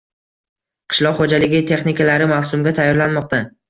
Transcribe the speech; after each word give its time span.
Qishloq 0.93 1.21
xo‘jaligi 1.21 1.61
texnikalari 1.75 2.33
mavsumga 2.37 2.79
tayyorlanmoqda 2.85 3.49